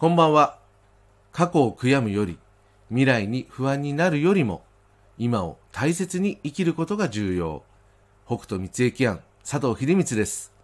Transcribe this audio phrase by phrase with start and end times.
[0.00, 0.58] こんばんは。
[1.30, 2.38] 過去を悔やむより、
[2.88, 4.62] 未来に不安になるよりも、
[5.18, 7.62] 今を大切に生きることが重要。
[8.24, 10.54] 北斗三重庵、佐藤秀光です。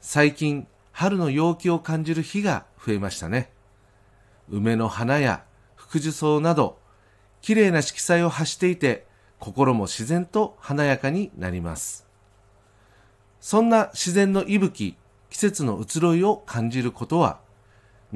[0.00, 3.50] 最近、春の陽気を感じる日が増えましたね。
[4.48, 5.44] 梅の花や
[5.74, 6.78] 福寿草など、
[7.42, 9.06] 綺麗な色彩を発していて、
[9.38, 12.06] 心も自然と華やかになります。
[13.42, 14.96] そんな自然の息吹、
[15.28, 17.44] 季節の移ろいを感じることは、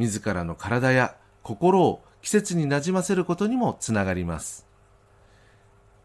[0.00, 4.66] 自らの体や心を季節になじませることにもつながります。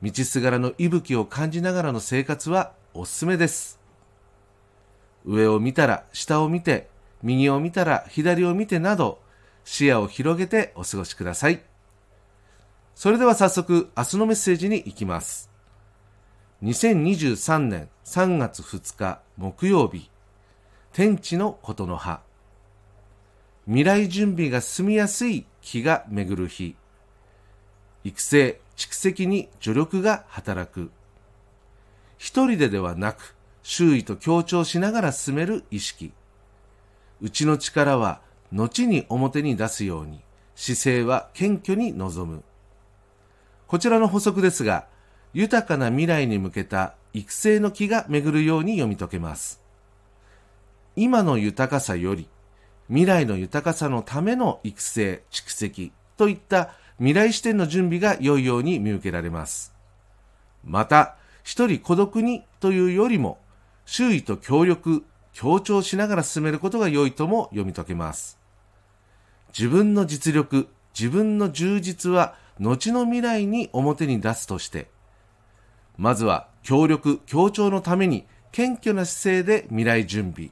[0.03, 3.79] 道すがらの息吹を感じながらの生活はおすすめです。
[5.23, 6.89] 上を見たら下を見て、
[7.23, 9.21] 右を見たら左を見てなど、
[9.63, 11.63] 視野を広げてお過ごしください。
[12.95, 15.49] それでは早速明日のメッセージに行きます。
[16.63, 20.09] 2023年3月2日木曜日、
[20.91, 22.24] 天地のことの葉。
[23.67, 26.75] 未来準備が進みやすい気が巡る日。
[28.03, 30.91] 育成、蓄積に助力が働く。
[32.17, 36.13] 一人でではなく、周囲と協調しながら進める意識。
[37.21, 40.21] うちの力は後に表に出すように、
[40.55, 42.43] 姿勢は謙虚に臨む。
[43.65, 44.85] こちらの補足ですが、
[45.33, 49.59] 豊かな未来に向けた育成の気が巡るように読み解けます。
[50.95, 52.29] 今の豊かさより、
[52.87, 59.73] 未来の豊かさのための育成、蓄積といった未来視点の準備が良いように見受けられます。
[60.63, 63.39] また、一人孤独にというよりも、
[63.85, 68.39] 周囲と協力、協調しながら進めることが良いとも読み解けます。
[69.57, 74.87] 自分の実力、自分の充実は後の未来に表に出すとして、
[75.97, 80.51] まずは協力、協調のために謙虚な姿勢で未来準備、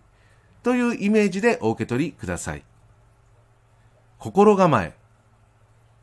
[0.64, 2.64] というイメージでお受け取りください。
[4.18, 4.96] 心構え。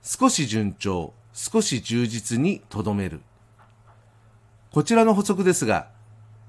[0.03, 3.21] 少し順調、少し充実にとどめる。
[4.71, 5.89] こちらの補足ですが、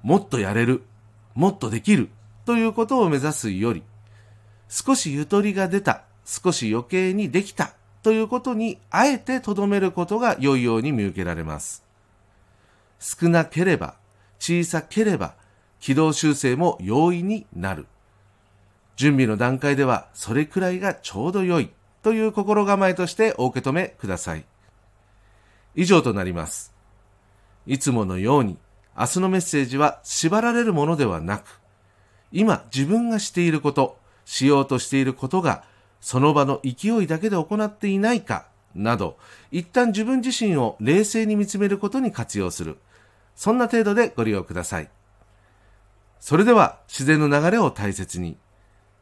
[0.03, 0.83] もっとやれる、
[1.33, 2.09] もっとできる
[2.45, 3.83] ということを目指すより、
[4.67, 7.73] 少しゆとりが出た、少し余計にできた
[8.03, 11.83] ということにあえてとどめることが良いように見受けられます。
[12.99, 13.95] 少なければ、
[14.39, 15.35] 小さければ、
[15.79, 17.87] 軌道修正も容易になる。
[18.95, 21.71] 準備の段階ではそれくらいがちょうど良い
[22.03, 24.45] という心構えとしてお受け止めください。
[25.75, 26.73] 以上となります。
[27.65, 28.57] いつものように
[28.97, 31.59] 明日のメッセージは縛られるものではなく、
[32.31, 35.63] 今自分がしていること、しようとしていることが
[35.99, 39.17] その場の勢いだけで行っていないかなど、
[39.51, 42.77] 一旦自分自身を冷静に見つめることに活用する。
[43.35, 44.89] そんな程度でご利用ください。
[46.19, 48.37] それでは自然の流れを大切に。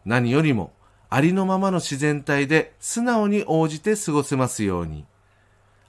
[0.06, 0.74] 何よりも
[1.10, 5.06] ありのままの自然体で素直に応じて過ごせますように。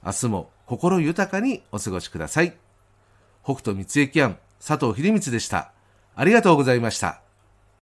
[0.04, 2.56] 明日も心豊かにお過ごしください。
[3.44, 5.72] 北斗三重キャン佐藤秀光でした。
[6.15, 7.29] ありがとうございました。